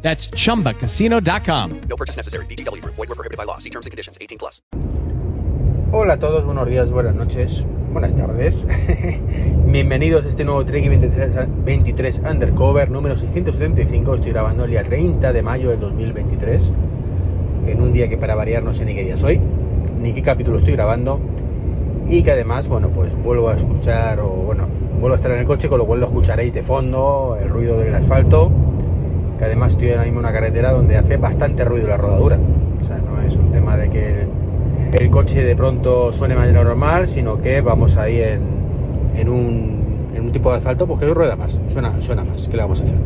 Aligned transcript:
That's 0.00 0.30
chumbacasino.com. 0.30 1.80
No 1.88 1.96
purchase 1.96 2.16
necessary. 2.16 2.46
BGW. 2.46 2.82
Void 2.84 2.96
were 2.96 3.14
prohibited 3.14 3.36
by 3.36 3.44
law. 3.44 3.58
See 3.58 3.70
terms 3.70 3.86
and 3.86 3.90
conditions. 3.90 4.16
18 4.20 4.38
plus. 4.38 4.62
Hola 5.90 6.14
a 6.14 6.18
todos, 6.18 6.44
buenos 6.44 6.68
días, 6.68 6.90
buenas 6.90 7.14
noches, 7.14 7.64
buenas 7.94 8.14
tardes. 8.14 8.66
Bienvenidos 9.66 10.22
a 10.22 10.28
este 10.28 10.44
nuevo 10.44 10.62
Trek 10.66 10.86
23, 10.86 11.64
23 11.64 12.20
Undercover 12.30 12.90
número 12.90 13.16
675. 13.16 14.16
Estoy 14.16 14.32
grabando 14.32 14.64
el 14.64 14.70
día 14.72 14.82
30 14.82 15.32
de 15.32 15.42
mayo 15.42 15.70
del 15.70 15.80
2023. 15.80 16.72
En 17.68 17.80
un 17.80 17.90
día 17.94 18.10
que 18.10 18.18
para 18.18 18.34
variar 18.34 18.62
no 18.62 18.74
sé 18.74 18.84
ni 18.84 18.94
qué 18.94 19.02
día 19.02 19.16
soy, 19.16 19.40
ni 19.98 20.12
qué 20.12 20.20
capítulo 20.20 20.58
estoy 20.58 20.74
grabando. 20.74 21.20
Y 22.06 22.22
que 22.22 22.32
además, 22.32 22.68
bueno, 22.68 22.90
pues 22.90 23.14
vuelvo 23.22 23.48
a 23.48 23.54
escuchar, 23.54 24.20
o 24.20 24.28
bueno, 24.28 24.68
vuelvo 25.00 25.14
a 25.14 25.16
estar 25.16 25.32
en 25.32 25.38
el 25.38 25.46
coche, 25.46 25.70
con 25.70 25.78
lo 25.78 25.86
cual 25.86 26.00
lo 26.00 26.06
escucharéis 26.06 26.52
de 26.52 26.62
fondo, 26.62 27.38
el 27.40 27.48
ruido 27.48 27.78
del 27.78 27.94
asfalto 27.94 28.52
que 29.38 29.44
además 29.44 29.72
estoy 29.72 29.90
ahora 29.90 30.02
mismo 30.02 30.18
en 30.18 30.26
una 30.26 30.32
carretera 30.32 30.72
donde 30.72 30.96
hace 30.96 31.16
bastante 31.16 31.64
ruido 31.64 31.88
la 31.88 31.96
rodadura. 31.96 32.38
O 32.80 32.84
sea, 32.84 32.98
no 32.98 33.22
es 33.22 33.36
un 33.36 33.50
tema 33.50 33.76
de 33.76 33.88
que 33.88 34.26
el, 34.92 35.10
coche 35.10 35.42
de 35.42 35.54
pronto 35.54 36.12
suene 36.12 36.34
más 36.34 36.52
normal, 36.52 37.06
sino 37.06 37.40
que 37.40 37.60
vamos 37.60 37.96
ahí 37.96 38.20
en, 38.20 38.42
en, 39.14 39.28
un, 39.28 40.10
en 40.14 40.24
un 40.24 40.32
tipo 40.32 40.50
de 40.50 40.58
asfalto 40.58 40.86
pues 40.86 41.00
que 41.00 41.06
rueda 41.06 41.36
más, 41.36 41.60
suena, 41.68 42.00
suena 42.00 42.24
más. 42.24 42.48
¿Qué 42.48 42.56
le 42.56 42.62
vamos 42.62 42.80
a 42.80 42.84
hacer? 42.84 42.98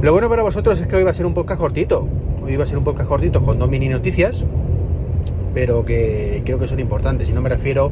Lo 0.00 0.12
bueno 0.12 0.28
para 0.28 0.42
vosotros 0.42 0.80
es 0.80 0.86
que 0.86 0.96
hoy 0.96 1.02
va 1.02 1.10
a 1.10 1.14
ser 1.14 1.26
un 1.26 1.34
podcast 1.34 1.60
cortito. 1.60 2.06
Hoy 2.44 2.56
va 2.56 2.62
a 2.62 2.66
ser 2.66 2.78
un 2.78 2.84
podcast 2.84 3.08
cortito 3.08 3.42
con 3.42 3.58
dos 3.58 3.68
mini 3.68 3.88
noticias, 3.88 4.46
pero 5.54 5.84
que 5.84 6.42
creo 6.44 6.58
que 6.58 6.68
son 6.68 6.78
importantes. 6.78 7.28
Y 7.28 7.32
no 7.32 7.42
me 7.42 7.48
refiero 7.48 7.90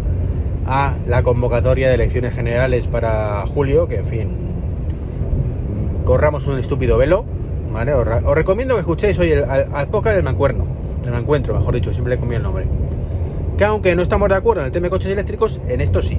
a 0.67 0.95
la 1.09 1.23
convocatoria 1.23 1.89
de 1.89 1.95
elecciones 1.95 2.35
generales 2.35 2.87
para 2.87 3.45
julio, 3.47 3.89
que 3.89 3.97
en 3.97 4.07
fin, 4.07 4.29
corramos 6.07 6.47
un 6.47 6.59
estúpido 6.59 6.97
velo. 6.97 7.27
¿vale? 7.71 7.93
Os, 7.93 8.07
recomiendo 8.35 8.75
que 8.75 8.81
escuchéis 8.81 9.19
hoy 9.19 9.33
el, 9.33 9.45
al, 9.45 9.89
podcast 9.89 10.15
del 10.15 10.25
mancuerno, 10.25 10.65
del 11.05 11.13
encuentro, 11.13 11.53
mejor 11.53 11.75
dicho, 11.75 11.93
siempre 11.93 12.15
le 12.15 12.21
comí 12.21 12.37
el 12.37 12.43
nombre. 12.43 12.67
Que 13.59 13.65
aunque 13.65 13.95
no 13.95 14.01
estamos 14.01 14.31
de 14.31 14.37
acuerdo 14.37 14.63
en 14.63 14.67
el 14.67 14.73
tema 14.73 14.85
de 14.85 14.91
coches 14.91 15.13
eléctricos, 15.13 15.61
en 15.69 15.83
esto 15.83 16.01
sí. 16.01 16.19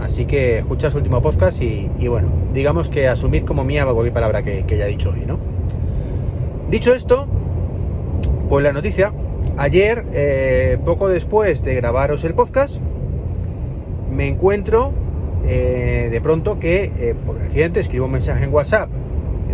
Así 0.00 0.24
que 0.24 0.60
escuchad 0.60 0.90
su 0.90 0.98
último 0.98 1.20
podcast 1.20 1.60
y, 1.60 1.90
y, 1.98 2.08
bueno, 2.08 2.30
digamos 2.52 2.88
que 2.88 3.08
asumid 3.08 3.44
como 3.44 3.64
mía 3.64 3.84
cualquier 3.84 4.14
palabra 4.14 4.42
que, 4.42 4.64
que 4.64 4.78
ya 4.78 4.86
he 4.86 4.88
dicho 4.88 5.10
hoy, 5.10 5.26
¿no? 5.26 5.38
Dicho 6.70 6.94
esto, 6.94 7.26
pues 8.48 8.62
la 8.62 8.72
noticia. 8.72 9.12
Ayer, 9.56 10.04
eh, 10.12 10.78
poco 10.84 11.08
después 11.08 11.62
de 11.62 11.74
grabaros 11.74 12.22
el 12.24 12.34
podcast, 12.34 12.80
me 14.10 14.28
encuentro 14.28 14.92
eh, 15.44 16.08
de 16.10 16.20
pronto 16.20 16.58
que 16.58 16.92
eh, 16.98 17.14
por 17.26 17.40
accidente 17.40 17.80
escribo 17.80 18.06
un 18.06 18.12
mensaje 18.12 18.44
en 18.44 18.52
WhatsApp 18.52 18.88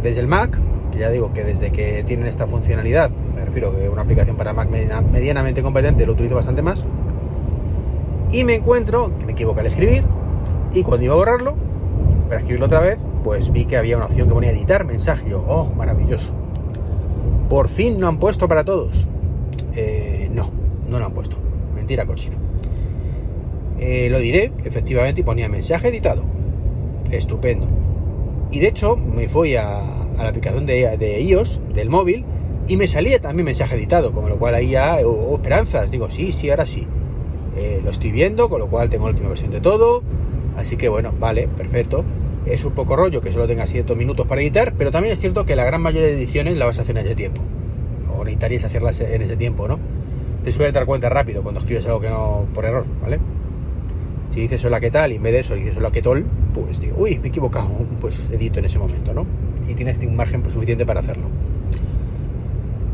desde 0.03 0.21
el 0.21 0.27
Mac, 0.27 0.59
que 0.93 0.99
ya 0.99 1.11
digo 1.11 1.33
que 1.33 1.45
desde 1.45 1.71
que 1.73 2.05
tienen 2.05 2.27
esta 2.27 2.47
funcionalidad, 2.47 3.11
me 3.11 3.45
refiero 3.45 3.77
que 3.77 3.89
una 3.89 4.03
aplicación 4.03 4.37
para 4.37 4.53
Mac 4.53 4.69
medianamente 4.69 5.63
competente 5.63 6.07
lo 6.07 6.13
utilizo 6.13 6.35
bastante 6.35 6.63
más, 6.63 6.85
y 8.31 8.45
me 8.45 8.55
encuentro 8.55 9.13
que 9.19 9.27
me 9.27 9.33
equivoqué 9.33 9.61
al 9.61 9.67
escribir, 9.67 10.05
y 10.73 10.83
cuando 10.83 11.05
iba 11.05 11.15
a 11.15 11.17
borrarlo, 11.17 11.55
para 12.29 12.39
escribirlo 12.39 12.67
otra 12.67 12.81
vez, 12.81 13.05
pues 13.23 13.53
vi 13.53 13.65
que 13.65 13.77
había 13.77 13.97
una 13.97 14.07
opción 14.07 14.29
que 14.29 14.35
ponía 14.35 14.51
editar 14.51 14.85
mensaje, 14.85 15.29
yo, 15.31 15.45
oh, 15.47 15.73
maravilloso. 15.75 16.35
Por 17.49 17.69
fin 17.69 18.01
lo 18.01 18.09
han 18.09 18.19
puesto 18.19 18.49
para 18.49 18.65
todos. 18.65 19.09
Eh, 19.75 20.29
no, 20.33 20.51
no 20.89 20.99
lo 20.99 21.07
han 21.07 21.13
puesto. 21.13 21.37
Mentira 21.75 22.07
cochina. 22.07 22.37
Eh, 23.79 24.09
lo 24.11 24.19
diré, 24.19 24.53
efectivamente, 24.65 25.21
y 25.21 25.25
ponía 25.25 25.49
mensaje 25.49 25.89
editado. 25.89 26.25
Estupendo. 27.11 27.69
Y 28.55 28.61
de 28.61 28.69
hecho, 28.69 28.95
me 28.95 29.29
fui 29.29 29.57
a, 29.57 29.81
a 29.81 30.23
la 30.23 30.29
aplicación 30.29 30.65
de, 30.65 30.97
de, 30.97 31.21
iOS, 31.21 31.59
del 31.75 31.91
móvil, 31.91 32.25
y 32.69 32.77
me 32.77 32.87
salía 32.87 33.19
también 33.19 33.47
mensaje 33.47 33.75
editado, 33.75 34.13
con 34.13 34.29
lo 34.29 34.37
cual 34.37 34.55
ahí 34.55 34.71
ya 34.71 35.01
esperanzas. 35.01 35.91
Digo, 35.91 36.09
sí, 36.09 36.31
sí, 36.31 36.51
ahora 36.51 36.65
sí. 36.65 36.87
Eh, 37.57 37.81
lo 37.83 37.91
estoy 37.91 38.13
viendo, 38.13 38.49
con 38.49 38.61
lo 38.61 38.69
cual 38.69 38.91
tengo 38.91 39.07
la 39.07 39.11
última 39.11 39.31
versión 39.31 39.51
de 39.51 39.61
todo. 39.61 40.05
Así 40.57 40.77
que 40.77 40.89
bueno, 40.89 41.13
vale, 41.19 41.49
perfecto. 41.49 42.05
Es 42.47 42.65
un 42.65 42.75
poco 42.75 42.95
rollo 42.95 43.21
que 43.21 43.33
solo 43.33 43.49
tenga 43.49 43.67
ciertos 43.67 43.97
minutos 43.97 44.25
para 44.29 44.41
editar, 44.41 44.75
pero 44.79 44.93
también 44.93 45.15
es 45.15 45.19
cierto 45.19 45.45
que 45.45 45.57
la 45.57 45.65
gran 45.65 45.83
mayoría 45.83 46.07
de 46.07 46.15
ediciones 46.15 46.57
la 46.57 46.67
vas 46.67 46.79
a 46.79 46.83
hacer 46.83 46.97
en 46.97 47.07
ese 47.07 47.17
tiempo. 47.17 47.43
O 48.17 48.23
necesitarías 48.23 48.63
hacerlas 48.63 49.01
en 49.01 49.21
ese 49.21 49.37
tiempo, 49.37 49.67
¿no? 49.67 49.81
Te 50.45 50.53
suele 50.53 50.71
dar 50.71 50.87
cuenta 50.87 51.09
rápido 51.09 51.43
cuando 51.43 51.59
escribes 51.59 51.87
algo 51.87 51.99
que 51.99 52.09
no 52.09 52.47
por 52.55 52.65
error, 52.67 52.87
¿vale? 53.03 53.19
Si 54.31 54.43
dices 54.43 54.65
hola, 54.65 54.79
¿qué 54.79 54.93
tal? 54.93 55.11
Y 55.11 55.17
en 55.17 55.25
vez 55.25 55.33
de 55.33 55.39
eso 55.41 55.57
dices 55.57 55.77
hola, 55.77 55.91
¿qué 55.91 56.03
tal? 56.03 56.25
Pues 56.55 56.81
digo, 56.81 56.97
uy, 56.99 57.19
me 57.19 57.27
he 57.27 57.29
equivocado. 57.29 57.69
Pues 58.01 58.31
edito 58.31 58.61
en 58.61 58.67
ese 58.67 58.79
momento, 58.79 59.13
¿no? 59.13 59.27
Y 59.69 59.75
tienes 59.75 59.99
un 59.99 60.17
margen 60.17 60.49
suficiente 60.49 60.87
para 60.87 61.01
hacerlo. 61.01 61.27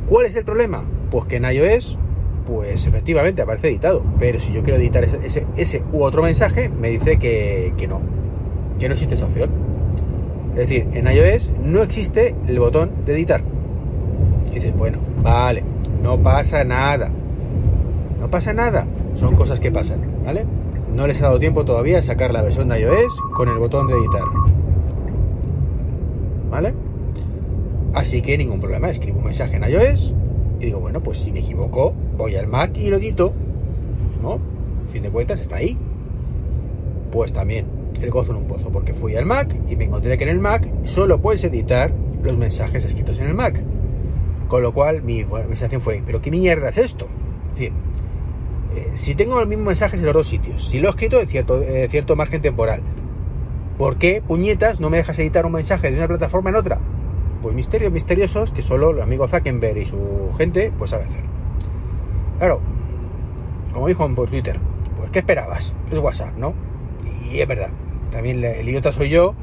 ¿Cuál 0.06 0.26
es 0.26 0.34
el 0.34 0.44
problema? 0.44 0.82
Pues 1.10 1.26
que 1.26 1.36
en 1.36 1.44
iOS, 1.44 1.98
pues 2.46 2.86
efectivamente 2.86 3.42
aparece 3.42 3.68
editado. 3.68 4.02
Pero 4.18 4.40
si 4.40 4.52
yo 4.52 4.62
quiero 4.62 4.78
editar 4.78 5.04
ese, 5.04 5.18
ese, 5.22 5.46
ese 5.56 5.82
u 5.92 6.02
otro 6.02 6.22
mensaje, 6.22 6.68
me 6.68 6.88
dice 6.88 7.18
que, 7.18 7.74
que 7.76 7.86
no. 7.86 8.00
Que 8.78 8.88
no 8.88 8.94
existe 8.94 9.14
esa 9.14 9.26
opción. 9.26 9.50
Es 10.54 10.68
decir, 10.68 10.88
en 10.94 11.06
iOS 11.06 11.50
no 11.62 11.82
existe 11.82 12.34
el 12.48 12.58
botón 12.58 12.90
de 13.04 13.12
editar. 13.12 13.42
Y 14.50 14.54
dices, 14.54 14.74
bueno, 14.74 14.98
vale, 15.22 15.62
no 16.02 16.18
pasa 16.18 16.64
nada. 16.64 17.10
No 18.18 18.30
pasa 18.30 18.52
nada. 18.52 18.86
Son 19.14 19.36
cosas 19.36 19.60
que 19.60 19.70
pasan, 19.70 20.00
¿vale? 20.24 20.44
No 20.94 21.06
les 21.06 21.20
ha 21.22 21.26
dado 21.26 21.38
tiempo 21.38 21.64
todavía 21.64 21.98
a 21.98 22.02
sacar 22.02 22.32
la 22.32 22.42
versión 22.42 22.68
de 22.68 22.80
iOS 22.80 23.20
con 23.34 23.48
el 23.48 23.58
botón 23.58 23.86
de 23.86 23.94
editar. 23.94 24.24
¿Vale? 26.50 26.74
Así 27.94 28.22
que 28.22 28.36
ningún 28.38 28.60
problema, 28.60 28.90
escribo 28.90 29.18
un 29.18 29.24
mensaje 29.24 29.56
en 29.56 29.64
iOS 29.64 30.14
y 30.60 30.66
digo, 30.66 30.80
bueno, 30.80 31.00
pues 31.00 31.18
si 31.18 31.32
me 31.32 31.40
equivoco, 31.40 31.94
voy 32.16 32.36
al 32.36 32.46
Mac 32.46 32.76
y 32.76 32.88
lo 32.88 32.96
edito. 32.96 33.32
¿No? 34.22 34.34
A 34.86 34.92
fin 34.92 35.02
de 35.02 35.10
cuentas 35.10 35.40
está 35.40 35.56
ahí. 35.56 35.78
Pues 37.10 37.32
también, 37.32 37.66
el 38.00 38.10
gozo 38.10 38.32
en 38.32 38.38
un 38.38 38.44
pozo, 38.44 38.70
porque 38.70 38.94
fui 38.94 39.16
al 39.16 39.26
Mac 39.26 39.56
y 39.68 39.76
me 39.76 39.84
encontré 39.84 40.18
que 40.18 40.24
en 40.24 40.30
el 40.30 40.38
Mac 40.38 40.68
solo 40.84 41.20
puedes 41.20 41.42
editar 41.44 41.92
los 42.22 42.36
mensajes 42.36 42.84
escritos 42.84 43.18
en 43.18 43.28
el 43.28 43.34
Mac. 43.34 43.62
Con 44.48 44.62
lo 44.62 44.74
cual 44.74 45.02
mi 45.02 45.24
sensación 45.48 45.80
fue, 45.80 46.02
¿pero 46.04 46.20
qué 46.20 46.30
mierda 46.30 46.68
es 46.68 46.78
esto? 46.78 47.06
Es 47.52 47.58
decir, 47.58 47.72
eh, 48.74 48.90
si 48.94 49.14
tengo 49.14 49.38
los 49.38 49.48
mismos 49.48 49.66
mensajes 49.66 50.00
en 50.00 50.06
los 50.06 50.14
dos 50.14 50.28
sitios, 50.28 50.68
si 50.68 50.78
lo 50.78 50.88
he 50.88 50.90
escrito 50.90 51.20
en 51.20 51.28
cierto, 51.28 51.60
eh, 51.60 51.88
cierto 51.88 52.14
margen 52.14 52.40
temporal, 52.40 52.82
¿por 53.78 53.98
qué, 53.98 54.22
puñetas, 54.26 54.80
no 54.80 54.90
me 54.90 54.98
dejas 54.98 55.18
editar 55.18 55.44
un 55.44 55.52
mensaje 55.52 55.90
de 55.90 55.96
una 55.96 56.06
plataforma 56.06 56.50
en 56.50 56.56
otra? 56.56 56.78
Pues 57.42 57.54
misterios 57.54 57.90
misteriosos 57.90 58.52
que 58.52 58.62
solo 58.62 58.90
el 58.90 59.00
amigo 59.00 59.26
Zuckerberg 59.26 59.78
y 59.78 59.86
su 59.86 60.30
gente 60.36 60.72
pues 60.78 60.90
sabe 60.90 61.04
hacer. 61.04 61.22
Claro, 62.38 62.60
como 63.72 63.88
dijo 63.88 64.08
por 64.14 64.28
Twitter, 64.28 64.60
pues 64.96 65.10
¿qué 65.10 65.20
esperabas? 65.20 65.74
Es 65.90 65.98
WhatsApp, 65.98 66.36
¿no? 66.36 66.54
Y 67.30 67.40
es 67.40 67.48
verdad, 67.48 67.70
también 68.12 68.44
el 68.44 68.68
idiota 68.68 68.92
soy 68.92 69.08
yo 69.08 69.34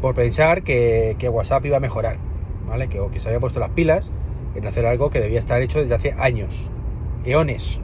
por 0.00 0.14
pensar 0.14 0.62
que, 0.62 1.16
que 1.18 1.28
WhatsApp 1.28 1.64
iba 1.66 1.78
a 1.78 1.80
mejorar, 1.80 2.18
¿vale? 2.68 2.88
Que, 2.88 3.00
que 3.10 3.18
se 3.18 3.28
había 3.28 3.40
puesto 3.40 3.58
las 3.58 3.70
pilas 3.70 4.12
en 4.54 4.66
hacer 4.66 4.86
algo 4.86 5.10
que 5.10 5.20
debía 5.20 5.38
estar 5.38 5.60
hecho 5.62 5.80
desde 5.80 5.94
hace 5.94 6.14
años, 6.18 6.70
eones, 7.24 7.80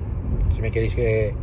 si 0.50 0.60
me 0.62 0.70
queréis 0.70 0.94
que 0.94 1.34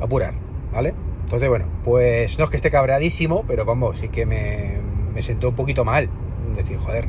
apurar, 0.00 0.34
¿vale? 0.72 0.94
Entonces, 1.24 1.48
bueno, 1.48 1.66
pues 1.84 2.38
no 2.38 2.44
es 2.44 2.50
que 2.50 2.56
esté 2.56 2.70
cabreadísimo, 2.70 3.44
pero 3.48 3.64
vamos, 3.64 3.98
sí 3.98 4.08
que 4.08 4.26
me, 4.26 4.76
me 5.12 5.22
sentó 5.22 5.48
un 5.48 5.56
poquito 5.56 5.84
mal. 5.84 6.08
Decir, 6.54 6.78
joder, 6.78 7.08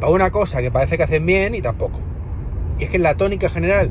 para 0.00 0.12
una 0.12 0.30
cosa 0.30 0.60
que 0.60 0.70
parece 0.70 0.96
que 0.96 1.04
hacen 1.04 1.24
bien 1.24 1.54
y 1.54 1.62
tampoco. 1.62 2.00
Y 2.78 2.84
es 2.84 2.90
que 2.90 2.96
en 2.96 3.02
la 3.02 3.16
tónica 3.16 3.48
general, 3.48 3.90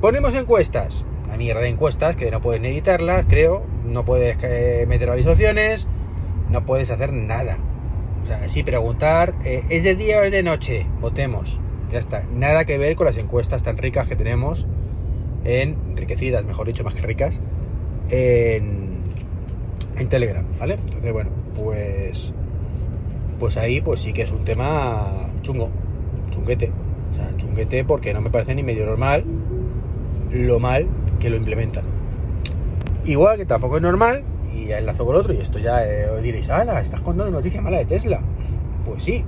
ponemos 0.00 0.34
encuestas. 0.34 1.04
Una 1.24 1.36
mierda 1.36 1.60
de 1.60 1.68
encuestas 1.68 2.16
que 2.16 2.30
no 2.30 2.40
puedes 2.40 2.62
editarlas, 2.62 3.26
creo. 3.28 3.64
No 3.84 4.04
puedes 4.04 4.38
eh, 4.42 4.86
meter 4.88 5.08
visualizaciones, 5.08 5.88
no 6.48 6.64
puedes 6.64 6.90
hacer 6.90 7.12
nada. 7.12 7.58
O 8.22 8.26
sea, 8.26 8.48
sí 8.48 8.62
preguntar, 8.62 9.34
eh, 9.44 9.64
¿es 9.68 9.82
de 9.82 9.96
día 9.96 10.20
o 10.20 10.22
es 10.22 10.32
de 10.32 10.42
noche? 10.42 10.86
Votemos. 11.00 11.58
Ya 11.90 11.98
está. 11.98 12.24
Nada 12.32 12.64
que 12.64 12.78
ver 12.78 12.96
con 12.96 13.06
las 13.06 13.16
encuestas 13.16 13.62
tan 13.62 13.76
ricas 13.76 14.08
que 14.08 14.16
tenemos 14.16 14.66
en 15.44 15.76
enriquecidas, 15.90 16.44
mejor 16.44 16.66
dicho, 16.66 16.84
más 16.84 16.94
que 16.94 17.02
ricas, 17.02 17.40
en, 18.10 18.98
en 19.96 20.08
Telegram, 20.08 20.44
¿vale? 20.58 20.74
Entonces, 20.74 21.12
bueno, 21.12 21.30
pues 21.54 22.32
pues 23.42 23.56
ahí 23.56 23.80
pues 23.80 23.98
sí 23.98 24.12
que 24.12 24.22
es 24.22 24.30
un 24.30 24.44
tema 24.44 25.28
chungo, 25.42 25.68
chunguete. 26.30 26.70
O 27.10 27.14
sea, 27.14 27.36
chunguete 27.36 27.84
porque 27.84 28.14
no 28.14 28.20
me 28.20 28.30
parece 28.30 28.54
ni 28.54 28.62
medio 28.62 28.86
normal 28.86 29.24
lo 30.30 30.60
mal 30.60 30.86
que 31.18 31.28
lo 31.28 31.36
implementan. 31.36 31.84
Igual 33.04 33.38
que 33.38 33.44
tampoco 33.44 33.78
es 33.78 33.82
normal, 33.82 34.22
y 34.54 34.66
ya 34.66 34.78
enlazo 34.78 35.04
con 35.04 35.16
otro, 35.16 35.34
y 35.34 35.38
esto 35.38 35.58
ya 35.58 35.84
eh, 35.84 36.08
os 36.08 36.22
diréis, 36.22 36.48
¡Hala! 36.48 36.80
Estás 36.80 37.00
contando 37.00 37.32
noticia 37.32 37.60
mala 37.60 37.78
de 37.78 37.84
Tesla. 37.84 38.20
Pues 38.84 39.02
sí, 39.02 39.24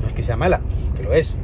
no 0.00 0.08
es 0.08 0.12
que 0.12 0.22
sea 0.24 0.36
mala, 0.36 0.60
que 0.96 1.04
lo 1.04 1.12
es, 1.12 1.36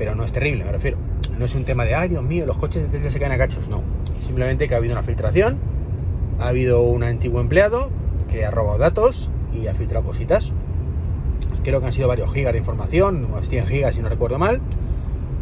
pero 0.00 0.14
no 0.14 0.24
es 0.24 0.32
terrible, 0.32 0.64
me 0.64 0.72
refiero. 0.72 0.96
No 1.38 1.44
es 1.44 1.54
un 1.54 1.66
tema 1.66 1.84
de, 1.84 1.94
ay 1.94 2.08
Dios 2.08 2.22
mío, 2.22 2.46
los 2.46 2.56
coches 2.56 2.80
de 2.80 2.88
Tesla 2.88 3.10
se 3.10 3.20
caen 3.20 3.32
a 3.32 3.36
cachos, 3.36 3.68
no. 3.68 3.82
Simplemente 4.20 4.66
que 4.66 4.72
ha 4.72 4.78
habido 4.78 4.94
una 4.94 5.02
filtración, 5.02 5.58
ha 6.40 6.48
habido 6.48 6.80
un 6.80 7.02
antiguo 7.02 7.38
empleado 7.38 7.90
que 8.30 8.46
ha 8.46 8.50
robado 8.50 8.78
datos 8.78 9.28
y 9.52 9.66
ha 9.66 9.74
filtrado 9.74 10.06
cositas. 10.06 10.54
Creo 11.64 11.80
que 11.80 11.86
han 11.86 11.92
sido 11.92 12.08
varios 12.08 12.32
gigas 12.32 12.54
de 12.54 12.60
información, 12.60 13.26
unos 13.26 13.46
100 13.50 13.66
gigas 13.66 13.94
si 13.94 14.00
no 14.00 14.08
recuerdo 14.08 14.38
mal. 14.38 14.62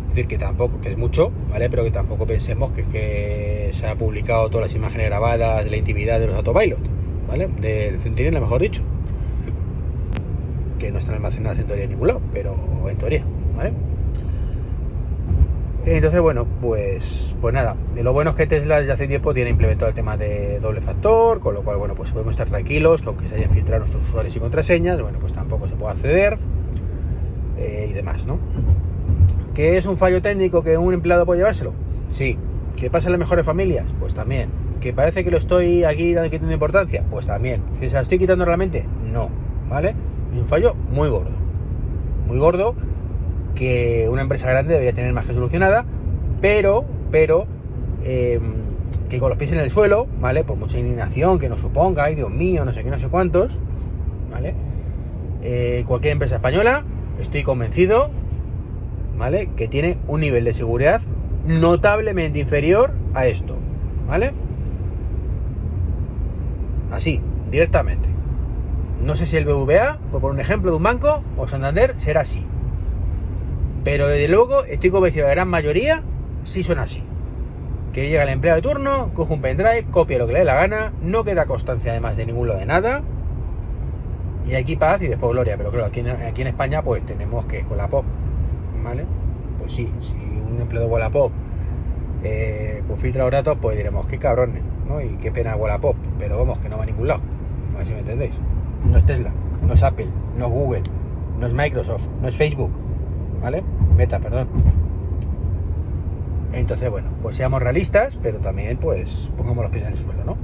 Es 0.02 0.08
decir, 0.08 0.26
que 0.26 0.38
tampoco, 0.38 0.80
que 0.80 0.90
es 0.90 0.98
mucho, 0.98 1.30
¿vale? 1.48 1.70
Pero 1.70 1.84
que 1.84 1.92
tampoco 1.92 2.26
pensemos 2.26 2.72
que, 2.72 2.82
que 2.82 3.70
se 3.72 3.86
ha 3.86 3.94
publicado 3.94 4.50
todas 4.50 4.66
las 4.66 4.74
imágenes 4.74 5.06
grabadas 5.06 5.64
de 5.64 5.70
la 5.70 5.76
intimidad 5.76 6.18
de 6.18 6.26
los 6.26 6.34
autopilot, 6.34 6.80
¿vale? 7.28 7.46
Del 7.60 8.00
Centinela, 8.00 8.40
mejor 8.40 8.60
dicho. 8.60 8.82
Que 10.80 10.90
no 10.90 10.98
están 10.98 11.14
almacenadas 11.14 11.60
en 11.60 11.66
teoría 11.66 11.84
en 11.84 11.90
ningún 11.90 12.08
lado, 12.08 12.20
pero 12.32 12.56
en 12.88 12.96
teoría, 12.96 13.24
¿vale? 13.56 13.72
Entonces, 15.96 16.20
bueno, 16.20 16.46
pues, 16.60 17.34
pues 17.40 17.54
nada. 17.54 17.74
De 17.94 18.02
lo 18.02 18.12
bueno 18.12 18.30
es 18.30 18.36
que 18.36 18.46
Tesla 18.46 18.82
ya 18.82 18.92
hace 18.92 19.08
tiempo 19.08 19.32
tiene 19.32 19.48
implementado 19.48 19.88
el 19.88 19.94
tema 19.94 20.18
de 20.18 20.60
doble 20.60 20.82
factor, 20.82 21.40
con 21.40 21.54
lo 21.54 21.62
cual, 21.62 21.78
bueno, 21.78 21.94
pues 21.94 22.10
podemos 22.10 22.32
estar 22.32 22.46
tranquilos 22.46 23.00
que 23.00 23.08
aunque 23.08 23.26
se 23.26 23.36
hayan 23.36 23.48
filtrado 23.50 23.80
nuestros 23.80 24.04
usuarios 24.04 24.36
y 24.36 24.38
contraseñas, 24.38 25.00
bueno, 25.00 25.18
pues 25.18 25.32
tampoco 25.32 25.66
se 25.66 25.76
puede 25.76 25.92
acceder 25.92 26.38
eh, 27.56 27.86
y 27.88 27.94
demás, 27.94 28.26
¿no? 28.26 28.38
¿Que 29.54 29.78
es 29.78 29.86
un 29.86 29.96
fallo 29.96 30.20
técnico 30.20 30.62
que 30.62 30.76
un 30.76 30.92
empleado 30.92 31.24
puede 31.24 31.40
llevárselo? 31.40 31.72
Sí. 32.10 32.36
¿Que 32.76 32.90
pasa 32.90 33.08
en 33.08 33.12
las 33.12 33.20
mejores 33.20 33.46
familias? 33.46 33.86
Pues 33.98 34.12
también. 34.12 34.50
¿Que 34.80 34.92
parece 34.92 35.24
que 35.24 35.30
lo 35.30 35.38
estoy 35.38 35.84
aquí 35.84 36.12
dando 36.12 36.30
quitando 36.30 36.52
importancia? 36.52 37.02
Pues 37.10 37.26
también. 37.26 37.62
¿Que 37.80 37.88
se 37.88 37.96
la 37.96 38.02
estoy 38.02 38.18
quitando 38.18 38.44
realmente? 38.44 38.84
No. 39.10 39.30
¿Vale? 39.70 39.94
Es 40.34 40.38
un 40.38 40.46
fallo 40.46 40.74
muy 40.92 41.08
gordo. 41.08 41.32
Muy 42.26 42.38
gordo 42.38 42.76
que 43.58 44.08
una 44.08 44.22
empresa 44.22 44.48
grande 44.48 44.72
debería 44.72 44.92
tener 44.92 45.12
más 45.12 45.26
que 45.26 45.34
solucionada, 45.34 45.84
pero, 46.40 46.84
pero, 47.10 47.46
eh, 48.04 48.38
que 49.08 49.18
con 49.18 49.30
los 49.30 49.38
pies 49.38 49.50
en 49.50 49.58
el 49.58 49.70
suelo, 49.70 50.06
¿vale? 50.20 50.44
Por 50.44 50.56
mucha 50.56 50.78
indignación 50.78 51.38
que 51.38 51.48
nos 51.48 51.60
suponga, 51.60 52.04
ay 52.04 52.14
Dios 52.14 52.30
mío, 52.30 52.64
no 52.64 52.72
sé 52.72 52.84
qué, 52.84 52.90
no 52.90 52.98
sé 53.00 53.08
cuántos, 53.08 53.58
¿vale? 54.30 54.54
Eh, 55.42 55.84
cualquier 55.88 56.12
empresa 56.12 56.36
española, 56.36 56.84
estoy 57.20 57.42
convencido, 57.42 58.10
¿vale? 59.18 59.50
Que 59.56 59.66
tiene 59.66 59.98
un 60.06 60.20
nivel 60.20 60.44
de 60.44 60.52
seguridad 60.52 61.00
notablemente 61.44 62.38
inferior 62.38 62.92
a 63.14 63.26
esto, 63.26 63.56
¿vale? 64.06 64.32
Así, 66.92 67.20
directamente. 67.50 68.08
No 69.04 69.16
sé 69.16 69.26
si 69.26 69.36
el 69.36 69.44
BVA, 69.44 69.98
por 70.12 70.30
un 70.30 70.38
ejemplo 70.38 70.70
de 70.70 70.76
un 70.76 70.82
banco, 70.84 71.22
o 71.36 71.48
Santander, 71.48 71.94
será 71.96 72.20
así. 72.20 72.44
Pero 73.90 74.08
desde 74.08 74.28
luego 74.28 74.64
estoy 74.64 74.90
convencido 74.90 75.24
que 75.24 75.28
la 75.28 75.34
gran 75.34 75.48
mayoría 75.48 76.02
sí 76.44 76.62
son 76.62 76.78
así. 76.78 77.02
Que 77.94 78.10
llega 78.10 78.22
el 78.22 78.28
empleado 78.28 78.56
de 78.56 78.62
turno, 78.68 79.14
coge 79.14 79.32
un 79.32 79.40
pendrive, 79.40 79.86
copia 79.90 80.18
lo 80.18 80.26
que 80.26 80.34
le 80.34 80.40
dé 80.40 80.44
la 80.44 80.56
gana, 80.56 80.92
no 81.00 81.24
queda 81.24 81.46
constancia 81.46 81.92
además 81.92 82.18
de 82.18 82.26
ninguno 82.26 82.52
de 82.52 82.66
nada. 82.66 83.00
Y 84.46 84.56
aquí 84.56 84.76
paz 84.76 85.00
y 85.00 85.06
después 85.06 85.32
gloria. 85.32 85.56
Pero 85.56 85.70
claro, 85.70 85.86
aquí 85.86 86.00
en, 86.00 86.46
España 86.48 86.82
pues 86.82 87.06
tenemos 87.06 87.46
que 87.46 87.62
con 87.62 87.78
la 87.78 87.88
pop, 87.88 88.04
¿vale? 88.84 89.06
Pues 89.58 89.72
sí, 89.72 89.90
si 90.02 90.16
un 90.16 90.60
empleado 90.60 90.86
de 90.86 90.92
Wallapop 90.92 91.32
eh, 92.24 92.82
pues 92.86 93.00
filtra 93.00 93.22
los 93.22 93.32
datos, 93.32 93.56
pues 93.58 93.74
diremos, 93.78 94.06
qué 94.06 94.18
cabrones, 94.18 94.64
¿no? 94.86 95.00
Y 95.00 95.16
qué 95.16 95.32
pena 95.32 95.56
Wallapop. 95.56 95.96
Pero 96.18 96.36
vamos, 96.36 96.58
que 96.58 96.68
no 96.68 96.76
va 96.76 96.82
a 96.82 96.86
ningún 96.86 97.08
lado. 97.08 97.22
A 97.74 97.78
ver 97.78 97.86
si 97.86 97.94
me 97.94 98.00
entendéis. 98.00 98.34
No 98.84 98.98
es 98.98 99.06
Tesla, 99.06 99.32
no 99.66 99.72
es 99.72 99.82
Apple, 99.82 100.08
no 100.36 100.44
es 100.44 100.52
Google, 100.52 100.82
no 101.38 101.46
es 101.46 101.54
Microsoft, 101.54 102.06
no 102.20 102.28
es 102.28 102.36
Facebook, 102.36 102.70
¿vale? 103.40 103.62
Meta, 103.98 104.20
perdón. 104.20 104.46
Entonces, 106.52 106.88
bueno, 106.88 107.10
pues 107.20 107.34
seamos 107.34 107.60
realistas, 107.60 108.16
pero 108.22 108.38
también, 108.38 108.76
pues, 108.76 109.30
pongamos 109.36 109.64
los 109.64 109.72
pies 109.72 109.86
en 109.86 109.92
el 109.92 109.98
suelo, 109.98 110.24
¿no? 110.24 110.36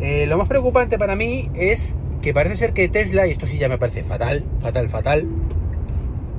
Eh, 0.00 0.26
lo 0.26 0.38
más 0.38 0.48
preocupante 0.48 0.96
para 0.96 1.16
mí 1.16 1.50
es 1.54 1.96
que 2.22 2.32
parece 2.32 2.56
ser 2.56 2.72
que 2.72 2.88
Tesla, 2.88 3.26
y 3.26 3.32
esto 3.32 3.48
sí 3.48 3.58
ya 3.58 3.68
me 3.68 3.78
parece 3.78 4.04
fatal, 4.04 4.44
fatal, 4.60 4.88
fatal, 4.88 5.26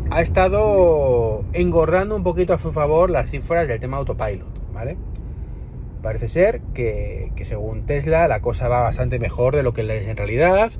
ha 0.09 0.21
estado 0.21 1.43
engordando 1.51 2.15
un 2.15 2.23
poquito 2.23 2.53
a 2.53 2.57
su 2.57 2.71
favor 2.71 3.09
las 3.09 3.29
cifras 3.29 3.67
del 3.67 3.81
tema 3.81 3.97
autopilot, 3.97 4.47
¿vale? 4.73 4.95
Parece 6.01 6.29
ser 6.29 6.61
que, 6.73 7.33
según 7.43 7.85
Tesla 7.85 8.29
la 8.29 8.39
cosa 8.39 8.69
va 8.69 8.79
bastante 8.79 9.19
mejor 9.19 9.57
de 9.57 9.63
lo 9.63 9.73
que 9.73 9.81
es 9.81 10.07
en 10.07 10.15
realidad, 10.15 10.71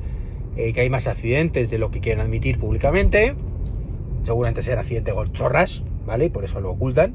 eh, 0.56 0.72
que 0.72 0.80
hay 0.80 0.90
más 0.90 1.06
accidentes 1.06 1.70
de 1.70 1.80
lo 1.80 1.92
que 1.92 2.00
quieren 2.00 2.22
admitir 2.22 2.60
públicamente, 2.60 3.36
seguramente 4.24 4.62
serán 4.62 4.80
accidentes 4.80 5.14
con 5.14 5.32
chorras, 5.34 5.84
¿vale? 6.06 6.26
Y 6.26 6.30
por 6.30 6.44
eso 6.44 6.60
lo 6.62 6.72
ocultan. 6.72 7.14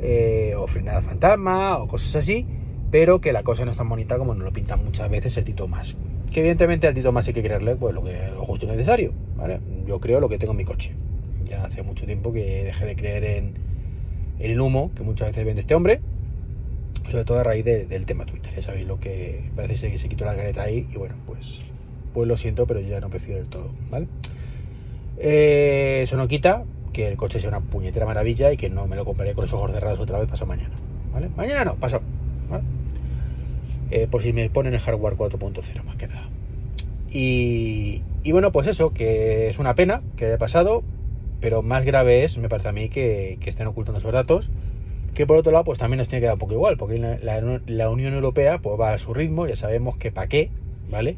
Eh, 0.00 0.54
o 0.56 0.68
frenada 0.68 1.02
fantasma 1.02 1.76
o 1.78 1.88
cosas 1.88 2.14
así, 2.14 2.46
pero 2.90 3.20
que 3.20 3.32
la 3.32 3.42
cosa 3.42 3.64
no 3.64 3.72
es 3.72 3.76
tan 3.76 3.88
bonita 3.88 4.16
como 4.16 4.32
nos 4.32 4.44
lo 4.44 4.52
pintan 4.52 4.84
muchas 4.84 5.10
veces 5.10 5.36
el 5.36 5.44
Tito 5.44 5.66
Más. 5.66 5.96
Que 6.32 6.40
evidentemente 6.40 6.86
al 6.86 6.94
Tito 6.94 7.10
Más 7.10 7.26
hay 7.26 7.34
que 7.34 7.42
creerle 7.42 7.74
pues, 7.74 7.94
lo, 7.94 8.04
que, 8.04 8.28
lo 8.28 8.44
justo 8.44 8.66
y 8.66 8.68
necesario, 8.68 9.12
¿vale? 9.36 9.60
Yo 9.86 9.98
creo 9.98 10.20
lo 10.20 10.28
que 10.28 10.38
tengo 10.38 10.52
en 10.52 10.58
mi 10.58 10.64
coche. 10.64 10.94
Ya 11.44 11.64
hace 11.64 11.82
mucho 11.82 12.06
tiempo 12.06 12.32
que 12.32 12.64
dejé 12.64 12.86
de 12.86 12.94
creer 12.94 13.24
en, 13.24 13.54
el 14.38 14.60
humo 14.60 14.92
que 14.94 15.02
muchas 15.02 15.28
veces 15.28 15.44
vende 15.44 15.60
este 15.60 15.74
hombre, 15.74 16.00
sobre 17.08 17.24
todo 17.24 17.40
a 17.40 17.44
raíz 17.44 17.64
de, 17.64 17.86
del 17.86 18.06
tema 18.06 18.24
Twitter. 18.24 18.54
Ya 18.54 18.62
sabéis 18.62 18.86
lo 18.86 19.00
que 19.00 19.50
parece 19.56 19.90
que 19.90 19.98
se 19.98 20.08
quitó 20.08 20.24
la 20.24 20.36
careta 20.36 20.62
ahí 20.62 20.86
y 20.92 20.96
bueno, 20.96 21.16
pues, 21.26 21.60
pues 22.14 22.28
lo 22.28 22.36
siento, 22.36 22.66
pero 22.66 22.80
yo 22.80 22.88
ya 22.88 23.00
no 23.00 23.10
prefiero 23.10 23.40
del 23.40 23.48
todo, 23.48 23.70
¿vale? 23.90 24.06
Eh, 25.20 26.00
eso 26.02 26.16
no 26.16 26.28
quita 26.28 26.64
que 26.92 27.08
el 27.08 27.16
coche 27.16 27.40
sea 27.40 27.48
una 27.48 27.60
puñetera 27.60 28.06
maravilla 28.06 28.52
y 28.52 28.56
que 28.56 28.70
no 28.70 28.86
me 28.86 28.96
lo 28.96 29.04
compraré 29.04 29.34
con 29.34 29.42
los 29.42 29.52
ojos 29.52 29.70
cerrados 29.72 30.00
otra 30.00 30.18
vez 30.18 30.28
pasado 30.28 30.46
mañana. 30.46 30.74
¿Vale? 31.12 31.28
Mañana 31.36 31.64
no, 31.64 31.76
pasado. 31.76 32.02
Eh, 33.90 34.06
por 34.10 34.22
si 34.22 34.32
me 34.32 34.50
ponen 34.50 34.74
el 34.74 34.80
hardware 34.80 35.16
4.0 35.16 35.84
más 35.84 35.96
que 35.96 36.08
nada. 36.08 36.28
Y, 37.10 38.02
y, 38.22 38.32
bueno, 38.32 38.52
pues 38.52 38.66
eso, 38.66 38.92
que 38.92 39.48
es 39.48 39.58
una 39.58 39.74
pena 39.74 40.02
que 40.16 40.26
haya 40.26 40.38
pasado, 40.38 40.82
pero 41.40 41.62
más 41.62 41.84
grave 41.84 42.24
es, 42.24 42.36
me 42.36 42.48
parece 42.48 42.68
a 42.68 42.72
mí, 42.72 42.90
que, 42.90 43.38
que 43.40 43.48
estén 43.48 43.66
ocultando 43.66 43.98
esos 43.98 44.12
datos. 44.12 44.50
Que 45.14 45.26
por 45.26 45.36
otro 45.36 45.52
lado, 45.52 45.64
pues 45.64 45.78
también 45.78 45.98
nos 45.98 46.08
tiene 46.08 46.20
que 46.20 46.26
dar 46.26 46.34
un 46.34 46.38
poco 46.38 46.52
igual, 46.52 46.76
porque 46.76 46.98
la, 46.98 47.18
la, 47.18 47.60
la 47.66 47.90
Unión 47.90 48.12
Europea 48.12 48.58
pues 48.58 48.78
va 48.78 48.92
a 48.92 48.98
su 48.98 49.14
ritmo, 49.14 49.46
ya 49.46 49.56
sabemos 49.56 49.96
que 49.96 50.12
para 50.12 50.28
qué, 50.28 50.50
¿vale? 50.90 51.16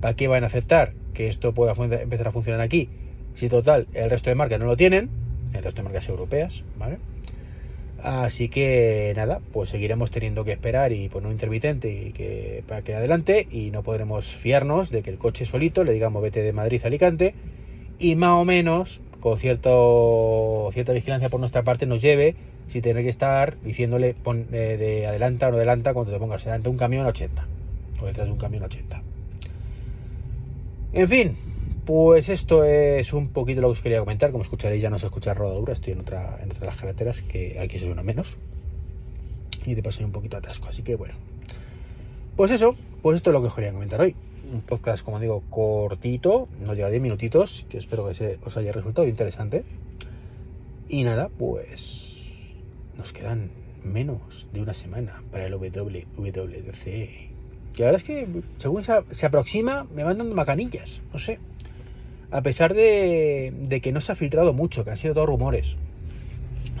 ¿Para 0.00 0.14
qué 0.14 0.28
van 0.28 0.42
a 0.44 0.48
aceptar 0.48 0.92
que 1.14 1.28
esto 1.28 1.54
pueda 1.54 1.72
empezar 1.72 2.28
a 2.28 2.32
funcionar 2.32 2.60
aquí? 2.60 2.90
Si 3.34 3.48
total, 3.48 3.86
el 3.94 4.10
resto 4.10 4.30
de 4.30 4.36
marcas 4.36 4.60
no 4.60 4.66
lo 4.66 4.76
tienen, 4.76 5.10
el 5.54 5.62
resto 5.62 5.80
de 5.80 5.84
marcas 5.84 6.08
europeas, 6.08 6.62
¿vale? 6.78 6.98
Así 8.02 8.48
que 8.48 9.12
nada, 9.14 9.40
pues 9.52 9.68
seguiremos 9.68 10.10
teniendo 10.10 10.44
que 10.44 10.52
esperar 10.52 10.92
y 10.92 11.08
poner 11.08 11.26
un 11.26 11.32
intermitente 11.32 11.92
y 11.92 12.12
que, 12.12 12.64
para 12.66 12.82
que 12.82 12.94
adelante 12.94 13.46
y 13.50 13.70
no 13.70 13.82
podremos 13.82 14.26
fiarnos 14.26 14.90
de 14.90 15.02
que 15.02 15.10
el 15.10 15.18
coche 15.18 15.44
solito 15.44 15.84
le 15.84 15.92
digamos 15.92 16.22
vete 16.22 16.42
de 16.42 16.52
Madrid 16.52 16.80
a 16.82 16.86
Alicante 16.86 17.34
y 17.98 18.14
más 18.14 18.30
o 18.30 18.44
menos 18.46 19.02
con 19.20 19.36
cierto, 19.36 20.70
cierta 20.72 20.92
vigilancia 20.92 21.28
por 21.28 21.40
nuestra 21.40 21.62
parte 21.62 21.84
nos 21.84 22.00
lleve 22.00 22.36
sin 22.68 22.80
tener 22.80 23.02
que 23.02 23.10
estar 23.10 23.60
diciéndole 23.62 24.14
pon, 24.14 24.46
eh, 24.52 24.78
de 24.78 25.06
adelanta 25.06 25.48
o 25.48 25.50
no 25.50 25.56
adelanta 25.58 25.92
cuando 25.92 26.10
te 26.10 26.18
pongas 26.18 26.42
delante 26.44 26.64
de 26.64 26.70
un 26.70 26.78
camión 26.78 27.04
80 27.04 27.46
o 28.00 28.06
detrás 28.06 28.26
de 28.26 28.32
un 28.32 28.38
camión 28.38 28.62
80. 28.62 29.02
En 30.94 31.08
fin, 31.08 31.36
pues 31.84 32.28
esto 32.28 32.64
es 32.64 33.12
un 33.12 33.28
poquito 33.28 33.60
lo 33.60 33.68
que 33.68 33.72
os 33.72 33.80
quería 33.80 34.00
comentar. 34.00 34.30
Como 34.30 34.42
escucharéis, 34.42 34.82
ya 34.82 34.90
no 34.90 34.98
se 34.98 35.06
escucha 35.06 35.34
rodadura. 35.34 35.72
Estoy 35.72 35.94
en 35.94 36.00
otra, 36.00 36.38
en 36.42 36.50
otra 36.50 36.60
de 36.60 36.66
las 36.66 36.76
carreteras 36.76 37.22
que 37.22 37.58
aquí 37.60 37.78
se 37.78 37.86
suena 37.86 38.02
menos. 38.02 38.38
Y 39.64 39.74
de 39.74 39.82
paso 39.82 40.00
hay 40.00 40.06
un 40.06 40.12
poquito 40.12 40.36
atasco. 40.36 40.68
Así 40.68 40.82
que 40.82 40.96
bueno. 40.96 41.14
Pues 42.36 42.50
eso, 42.50 42.76
pues 43.02 43.16
esto 43.16 43.30
es 43.30 43.34
lo 43.34 43.42
que 43.42 43.48
os 43.48 43.54
quería 43.54 43.72
comentar 43.72 44.00
hoy. 44.00 44.14
Un 44.52 44.62
podcast, 44.62 45.04
como 45.04 45.20
digo, 45.20 45.42
cortito. 45.50 46.48
No 46.64 46.74
llega 46.74 46.86
a 46.86 46.90
10 46.90 47.02
minutitos. 47.02 47.66
Que 47.68 47.78
espero 47.78 48.06
que 48.06 48.14
se 48.14 48.38
os 48.44 48.56
haya 48.56 48.72
resultado 48.72 49.06
interesante. 49.06 49.64
Y 50.88 51.04
nada, 51.04 51.28
pues 51.28 52.54
nos 52.96 53.12
quedan 53.12 53.50
menos 53.84 54.46
de 54.52 54.60
una 54.60 54.74
semana 54.74 55.22
para 55.30 55.46
el 55.46 55.54
WWDC. 55.54 56.86
Y 56.86 57.78
la 57.78 57.86
verdad 57.86 58.00
es 58.00 58.04
que 58.04 58.26
según 58.56 58.82
se, 58.82 58.92
se 59.10 59.26
aproxima, 59.26 59.84
me 59.94 60.04
van 60.04 60.18
dando 60.18 60.34
macanillas. 60.34 61.00
No 61.12 61.18
sé 61.18 61.38
a 62.30 62.42
pesar 62.42 62.74
de, 62.74 63.52
de, 63.56 63.80
que 63.80 63.92
no 63.92 64.00
se 64.00 64.12
ha 64.12 64.14
filtrado 64.14 64.52
mucho, 64.52 64.84
que 64.84 64.90
han 64.90 64.96
sido 64.96 65.14
todos 65.14 65.26
rumores, 65.26 65.76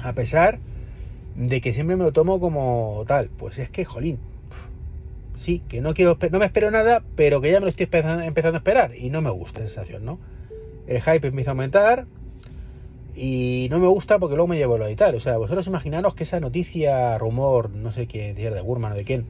a 0.02 0.12
pesar 0.12 0.58
de 1.36 1.60
que 1.60 1.72
siempre 1.72 1.96
me 1.96 2.04
lo 2.04 2.12
tomo 2.12 2.40
como 2.40 3.04
tal, 3.06 3.30
pues 3.36 3.58
es 3.58 3.68
que, 3.68 3.84
jolín, 3.84 4.18
sí, 5.34 5.62
que 5.68 5.80
no 5.80 5.94
quiero, 5.94 6.18
no 6.30 6.38
me 6.38 6.46
espero 6.46 6.70
nada, 6.70 7.02
pero 7.16 7.40
que 7.40 7.50
ya 7.50 7.60
me 7.60 7.64
lo 7.64 7.70
estoy 7.70 7.84
empezando, 7.84 8.56
a 8.56 8.58
esperar 8.58 8.92
y 8.96 9.10
no 9.10 9.22
me 9.22 9.30
gusta 9.30 9.60
esa 9.60 9.68
sensación, 9.74 10.04
¿no? 10.04 10.18
El 10.86 11.00
hype 11.00 11.28
empieza 11.28 11.50
a 11.50 11.52
aumentar, 11.52 12.06
Y 13.16 13.68
no 13.70 13.78
me 13.78 13.86
gusta 13.86 14.18
porque 14.18 14.36
luego 14.36 14.48
me 14.48 14.56
llevo 14.56 14.76
a 14.76 14.88
editar. 14.88 15.14
O 15.14 15.20
sea, 15.20 15.36
vosotros 15.36 15.66
imaginaros 15.66 16.14
que 16.14 16.22
esa 16.22 16.40
noticia, 16.40 17.18
rumor, 17.18 17.70
no 17.70 17.90
sé 17.90 18.06
qué, 18.06 18.32
de 18.34 18.60
Gurman 18.60 18.92
o 18.92 18.94
de 18.94 19.04
quién, 19.04 19.26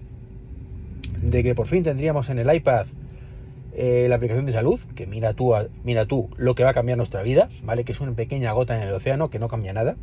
de 1.23 1.43
que 1.43 1.55
por 1.55 1.67
fin 1.67 1.83
tendríamos 1.83 2.29
en 2.29 2.39
el 2.39 2.55
iPad 2.55 2.87
eh, 3.73 4.07
la 4.09 4.17
aplicación 4.17 4.47
de 4.47 4.53
salud, 4.53 4.81
que 4.95 5.07
mira 5.07 5.35
tú, 5.35 5.53
mira 5.85 6.07
tú 6.07 6.31
lo 6.37 6.55
que 6.55 6.65
va 6.65 6.71
a 6.71 6.75
cambiar 6.75 6.97
nuestra 6.97 7.23
vida, 7.23 7.49
¿vale? 7.63 7.85
Que 7.85 7.93
es 7.93 8.01
una 8.01 8.13
pequeña 8.13 8.53
gota 8.53 8.77
en 8.77 8.89
el 8.89 8.95
océano 8.95 9.31
que 9.31 9.39
no 9.39 9.49
cambia 9.49 9.73
nada. 9.73 9.97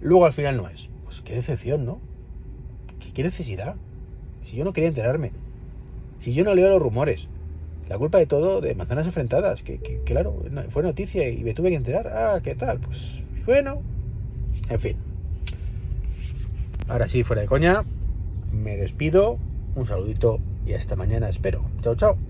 Luego 0.00 0.26
al 0.26 0.32
final 0.32 0.56
no 0.56 0.68
es. 0.68 0.90
Pues 1.04 1.22
qué 1.22 1.34
decepción, 1.34 1.84
¿no? 1.84 2.00
¿Qué, 2.98 3.12
qué 3.12 3.22
necesidad? 3.22 3.76
Si 4.42 4.56
yo 4.56 4.64
no 4.64 4.72
quería 4.72 4.88
enterarme. 4.88 5.32
Si 6.18 6.32
yo 6.32 6.44
no 6.44 6.54
leo 6.54 6.68
los 6.68 6.82
rumores. 6.82 7.28
La 7.88 7.98
culpa 7.98 8.18
de 8.18 8.26
todo 8.26 8.60
de 8.60 8.74
manzanas 8.74 9.06
enfrentadas. 9.06 9.62
Que, 9.62 9.78
claro, 10.04 10.42
fue 10.70 10.82
noticia 10.82 11.28
y 11.28 11.42
me 11.42 11.54
tuve 11.54 11.70
que 11.70 11.76
enterar. 11.76 12.08
Ah, 12.08 12.40
¿qué 12.42 12.54
tal? 12.54 12.78
Pues 12.78 13.22
bueno. 13.46 13.82
En 14.68 14.80
fin. 14.80 14.96
Ahora 16.88 17.08
sí, 17.08 17.24
fuera 17.24 17.42
de 17.42 17.48
coña. 17.48 17.84
Me 18.52 18.76
despido. 18.76 19.38
Un 19.74 19.86
saludito 19.86 20.40
y 20.66 20.74
hasta 20.74 20.96
mañana 20.96 21.28
espero. 21.28 21.64
Chao, 21.80 21.94
chao. 21.94 22.29